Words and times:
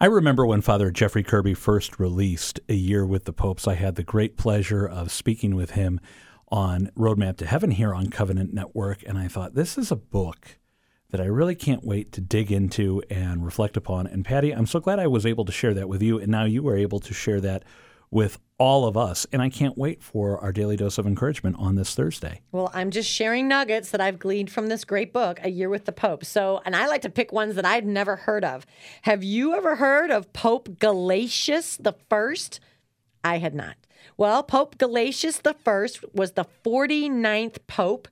I 0.00 0.06
remember 0.06 0.46
when 0.46 0.60
Father 0.60 0.92
Jeffrey 0.92 1.24
Kirby 1.24 1.54
first 1.54 1.98
released 1.98 2.60
A 2.68 2.74
Year 2.74 3.04
with 3.04 3.24
the 3.24 3.32
Popes, 3.32 3.66
I 3.66 3.74
had 3.74 3.96
the 3.96 4.04
great 4.04 4.36
pleasure 4.36 4.86
of 4.86 5.10
speaking 5.10 5.56
with 5.56 5.72
him 5.72 5.98
on 6.52 6.92
Roadmap 6.96 7.36
to 7.38 7.46
Heaven 7.46 7.72
here 7.72 7.92
on 7.92 8.08
Covenant 8.08 8.54
Network. 8.54 9.02
And 9.04 9.18
I 9.18 9.26
thought, 9.26 9.56
this 9.56 9.76
is 9.76 9.90
a 9.90 9.96
book 9.96 10.58
that 11.10 11.20
I 11.20 11.24
really 11.24 11.56
can't 11.56 11.84
wait 11.84 12.12
to 12.12 12.20
dig 12.20 12.52
into 12.52 13.02
and 13.10 13.44
reflect 13.44 13.76
upon. 13.76 14.06
And 14.06 14.24
Patty, 14.24 14.52
I'm 14.52 14.66
so 14.66 14.78
glad 14.78 15.00
I 15.00 15.08
was 15.08 15.26
able 15.26 15.44
to 15.46 15.50
share 15.50 15.74
that 15.74 15.88
with 15.88 16.00
you. 16.00 16.20
And 16.20 16.28
now 16.28 16.44
you 16.44 16.62
were 16.62 16.76
able 16.76 17.00
to 17.00 17.12
share 17.12 17.40
that 17.40 17.64
with 18.08 18.38
all 18.58 18.86
of 18.86 18.96
us. 18.96 19.26
And 19.32 19.40
I 19.40 19.48
can't 19.48 19.78
wait 19.78 20.02
for 20.02 20.38
our 20.38 20.52
daily 20.52 20.76
dose 20.76 20.98
of 20.98 21.06
encouragement 21.06 21.56
on 21.58 21.76
this 21.76 21.94
Thursday. 21.94 22.40
Well, 22.52 22.70
I'm 22.74 22.90
just 22.90 23.10
sharing 23.10 23.48
nuggets 23.48 23.90
that 23.90 24.00
I've 24.00 24.18
gleaned 24.18 24.50
from 24.50 24.66
this 24.66 24.84
great 24.84 25.12
book, 25.12 25.40
A 25.42 25.50
Year 25.50 25.68
with 25.68 25.84
the 25.84 25.92
Pope. 25.92 26.24
So, 26.24 26.60
and 26.64 26.76
I 26.76 26.86
like 26.86 27.02
to 27.02 27.10
pick 27.10 27.32
ones 27.32 27.54
that 27.54 27.64
I'd 27.64 27.86
never 27.86 28.16
heard 28.16 28.44
of. 28.44 28.66
Have 29.02 29.22
you 29.22 29.54
ever 29.54 29.76
heard 29.76 30.10
of 30.10 30.32
Pope 30.32 30.68
Gelasius 30.80 31.82
the 31.82 31.94
First? 32.10 32.60
I 33.24 33.38
had 33.38 33.54
not. 33.54 33.76
Well, 34.16 34.42
Pope 34.42 34.78
Gelasius 34.78 35.42
the 35.42 35.54
First 35.54 36.04
was 36.12 36.32
the 36.32 36.46
49th 36.64 37.58
pope. 37.66 38.08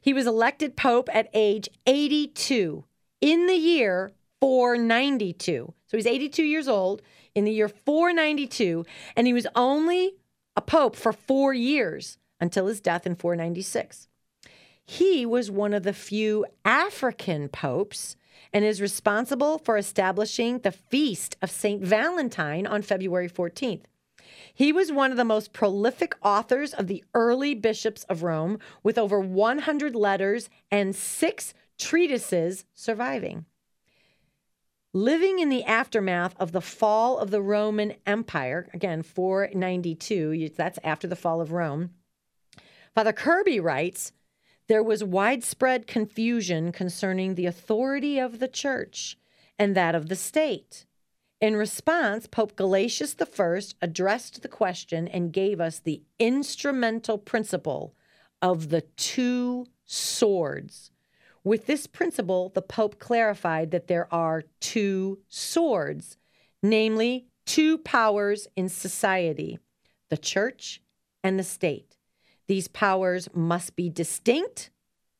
He 0.00 0.12
was 0.12 0.26
elected 0.26 0.76
pope 0.76 1.08
at 1.12 1.28
age 1.34 1.68
82 1.86 2.84
in 3.20 3.46
the 3.46 3.56
year 3.56 4.12
492. 4.40 5.74
So 5.86 5.96
he's 5.96 6.06
82 6.06 6.42
years 6.42 6.68
old 6.68 7.02
in 7.34 7.44
the 7.44 7.52
year 7.52 7.68
492, 7.68 8.84
and 9.16 9.26
he 9.26 9.32
was 9.32 9.46
only 9.54 10.14
a 10.56 10.60
pope 10.60 10.96
for 10.96 11.12
four 11.12 11.54
years 11.54 12.18
until 12.40 12.66
his 12.66 12.80
death 12.80 13.06
in 13.06 13.14
496. 13.14 14.08
He 14.84 15.24
was 15.24 15.50
one 15.50 15.72
of 15.72 15.84
the 15.84 15.92
few 15.92 16.46
African 16.64 17.48
popes 17.48 18.16
and 18.52 18.64
is 18.64 18.80
responsible 18.80 19.58
for 19.58 19.76
establishing 19.76 20.58
the 20.58 20.72
feast 20.72 21.36
of 21.40 21.50
St. 21.50 21.82
Valentine 21.82 22.66
on 22.66 22.82
February 22.82 23.28
14th. 23.28 23.82
He 24.52 24.72
was 24.72 24.90
one 24.90 25.10
of 25.10 25.16
the 25.16 25.24
most 25.24 25.52
prolific 25.52 26.14
authors 26.22 26.74
of 26.74 26.86
the 26.86 27.04
early 27.14 27.54
bishops 27.54 28.04
of 28.04 28.22
Rome, 28.22 28.58
with 28.82 28.98
over 28.98 29.20
100 29.20 29.94
letters 29.94 30.50
and 30.70 30.94
six 30.94 31.54
treatises 31.78 32.64
surviving. 32.74 33.46
Living 34.92 35.38
in 35.38 35.50
the 35.50 35.62
aftermath 35.62 36.34
of 36.40 36.50
the 36.50 36.60
fall 36.60 37.18
of 37.18 37.30
the 37.30 37.40
Roman 37.40 37.94
Empire, 38.06 38.68
again, 38.74 39.02
492, 39.04 40.50
that's 40.56 40.80
after 40.82 41.06
the 41.06 41.14
fall 41.14 41.40
of 41.40 41.52
Rome, 41.52 41.90
Father 42.92 43.12
Kirby 43.12 43.60
writes 43.60 44.12
there 44.66 44.82
was 44.82 45.04
widespread 45.04 45.86
confusion 45.86 46.72
concerning 46.72 47.34
the 47.34 47.46
authority 47.46 48.18
of 48.18 48.40
the 48.40 48.48
church 48.48 49.16
and 49.58 49.76
that 49.76 49.94
of 49.94 50.08
the 50.08 50.16
state. 50.16 50.86
In 51.40 51.56
response, 51.56 52.26
Pope 52.26 52.56
Gelasius 52.56 53.14
I 53.20 53.84
addressed 53.84 54.42
the 54.42 54.48
question 54.48 55.06
and 55.06 55.32
gave 55.32 55.60
us 55.60 55.78
the 55.78 56.02
instrumental 56.18 57.16
principle 57.16 57.94
of 58.42 58.70
the 58.70 58.82
two 58.96 59.66
swords 59.84 60.90
with 61.42 61.66
this 61.66 61.86
principle, 61.86 62.50
the 62.54 62.62
Pope 62.62 62.98
clarified 62.98 63.70
that 63.70 63.86
there 63.86 64.12
are 64.12 64.44
two 64.60 65.20
swords, 65.28 66.18
namely, 66.62 67.26
two 67.46 67.78
powers 67.78 68.46
in 68.56 68.68
society 68.68 69.58
the 70.10 70.18
church 70.18 70.82
and 71.22 71.38
the 71.38 71.44
state. 71.44 71.96
These 72.48 72.68
powers 72.68 73.28
must 73.32 73.76
be 73.76 73.88
distinct, 73.88 74.70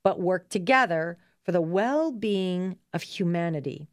but 0.03 0.19
work 0.19 0.49
together 0.49 1.17
for 1.45 1.53
the 1.53 1.61
well 1.61 2.11
being 2.11 2.77
of 2.93 3.03
humanity. 3.03 3.87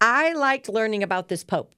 I 0.00 0.32
liked 0.32 0.68
learning 0.68 1.04
about 1.04 1.28
this 1.28 1.44
Pope 1.44 1.72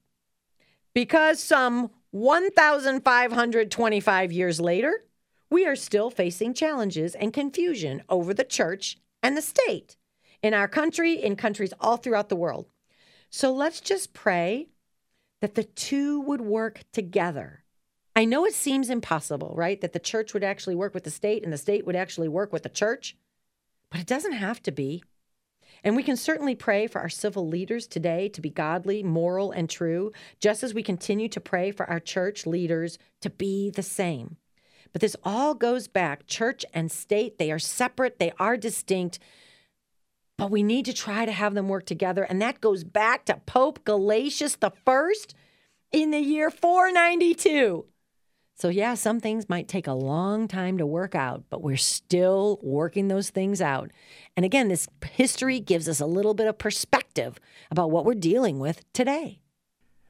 because 0.93 1.41
some 1.41 1.89
1,525 2.11 4.31
years 4.31 4.59
later, 4.59 5.05
we 5.49 5.65
are 5.65 5.75
still 5.75 6.09
facing 6.09 6.53
challenges 6.53 7.15
and 7.15 7.33
confusion 7.33 8.03
over 8.09 8.33
the 8.33 8.43
church 8.43 8.97
and 9.23 9.35
the 9.35 9.41
state 9.41 9.95
in 10.41 10.53
our 10.53 10.67
country, 10.67 11.13
in 11.13 11.35
countries 11.35 11.73
all 11.79 11.97
throughout 11.97 12.29
the 12.29 12.35
world. 12.35 12.67
So 13.29 13.53
let's 13.53 13.81
just 13.81 14.13
pray 14.13 14.67
that 15.41 15.55
the 15.55 15.63
two 15.63 16.21
would 16.21 16.41
work 16.41 16.83
together. 16.91 17.63
I 18.15 18.25
know 18.25 18.45
it 18.45 18.53
seems 18.53 18.89
impossible, 18.89 19.53
right? 19.55 19.79
That 19.81 19.93
the 19.93 19.99
church 19.99 20.33
would 20.33 20.43
actually 20.43 20.75
work 20.75 20.93
with 20.93 21.03
the 21.03 21.11
state 21.11 21.43
and 21.43 21.53
the 21.53 21.57
state 21.57 21.85
would 21.85 21.95
actually 21.95 22.27
work 22.27 22.51
with 22.51 22.63
the 22.63 22.69
church, 22.69 23.15
but 23.89 24.01
it 24.01 24.07
doesn't 24.07 24.33
have 24.33 24.61
to 24.63 24.71
be. 24.71 25.03
And 25.83 25.95
we 25.95 26.03
can 26.03 26.17
certainly 26.17 26.55
pray 26.55 26.87
for 26.87 26.99
our 26.99 27.09
civil 27.09 27.47
leaders 27.47 27.87
today 27.87 28.27
to 28.29 28.41
be 28.41 28.49
godly, 28.49 29.03
moral, 29.03 29.51
and 29.51 29.69
true, 29.69 30.11
just 30.39 30.63
as 30.63 30.73
we 30.73 30.83
continue 30.83 31.29
to 31.29 31.39
pray 31.39 31.71
for 31.71 31.89
our 31.89 32.01
church 32.01 32.45
leaders 32.45 32.97
to 33.21 33.29
be 33.29 33.69
the 33.69 33.83
same. 33.83 34.35
But 34.91 35.01
this 35.01 35.15
all 35.23 35.53
goes 35.53 35.87
back 35.87 36.27
church 36.27 36.65
and 36.73 36.91
state, 36.91 37.37
they 37.37 37.51
are 37.51 37.59
separate, 37.59 38.19
they 38.19 38.31
are 38.39 38.57
distinct. 38.57 39.19
But 40.37 40.51
we 40.51 40.63
need 40.63 40.85
to 40.85 40.93
try 40.93 41.25
to 41.25 41.31
have 41.31 41.53
them 41.53 41.67
work 41.67 41.85
together. 41.85 42.23
And 42.23 42.41
that 42.41 42.61
goes 42.61 42.83
back 42.83 43.25
to 43.25 43.41
Pope 43.45 43.83
Gelasius 43.83 44.57
I 44.61 45.11
in 45.91 46.11
the 46.11 46.19
year 46.19 46.49
492. 46.49 47.85
So, 48.55 48.67
yeah, 48.67 48.95
some 48.95 49.21
things 49.21 49.47
might 49.47 49.69
take 49.69 49.87
a 49.87 49.93
long 49.93 50.49
time 50.49 50.77
to 50.79 50.85
work 50.85 51.15
out, 51.15 51.45
but 51.49 51.61
we're 51.61 51.77
still 51.77 52.59
working 52.61 53.07
those 53.07 53.29
things 53.29 53.61
out. 53.61 53.89
And 54.35 54.45
again, 54.45 54.67
this 54.67 54.87
history 55.11 55.61
gives 55.61 55.87
us 55.87 56.01
a 56.01 56.05
little 56.05 56.33
bit 56.33 56.47
of 56.47 56.57
perspective 56.57 57.39
about 57.71 57.89
what 57.89 58.03
we're 58.03 58.15
dealing 58.15 58.59
with 58.59 58.83
today. 58.91 59.39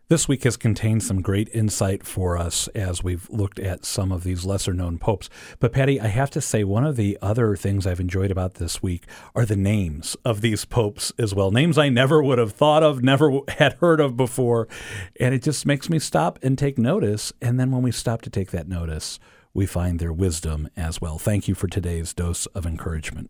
This 0.09 0.27
week 0.27 0.43
has 0.45 0.57
contained 0.57 1.03
some 1.03 1.21
great 1.21 1.49
insight 1.53 2.03
for 2.03 2.35
us 2.35 2.67
as 2.69 3.03
we've 3.03 3.29
looked 3.29 3.59
at 3.59 3.85
some 3.85 4.11
of 4.11 4.23
these 4.23 4.43
lesser 4.43 4.73
known 4.73 4.97
popes. 4.97 5.29
But, 5.59 5.71
Patty, 5.71 6.01
I 6.01 6.07
have 6.07 6.31
to 6.31 6.41
say, 6.41 6.63
one 6.63 6.83
of 6.83 6.95
the 6.95 7.15
other 7.21 7.55
things 7.55 7.85
I've 7.85 7.99
enjoyed 7.99 8.31
about 8.31 8.55
this 8.55 8.81
week 8.81 9.05
are 9.35 9.45
the 9.45 9.55
names 9.55 10.17
of 10.25 10.41
these 10.41 10.65
popes 10.65 11.13
as 11.19 11.35
well. 11.35 11.51
Names 11.51 11.77
I 11.77 11.89
never 11.89 12.23
would 12.23 12.39
have 12.39 12.53
thought 12.53 12.81
of, 12.81 13.03
never 13.03 13.41
had 13.59 13.73
heard 13.73 13.99
of 13.99 14.17
before. 14.17 14.67
And 15.19 15.35
it 15.35 15.43
just 15.43 15.67
makes 15.67 15.91
me 15.91 15.99
stop 15.99 16.39
and 16.41 16.57
take 16.57 16.79
notice. 16.79 17.31
And 17.39 17.59
then 17.59 17.69
when 17.69 17.83
we 17.83 17.91
stop 17.91 18.23
to 18.23 18.31
take 18.31 18.49
that 18.49 18.67
notice, 18.67 19.19
we 19.53 19.67
find 19.67 19.99
their 19.99 20.11
wisdom 20.11 20.69
as 20.75 20.99
well. 20.99 21.19
Thank 21.19 21.47
you 21.47 21.53
for 21.53 21.67
today's 21.67 22.15
dose 22.15 22.47
of 22.47 22.65
encouragement. 22.65 23.29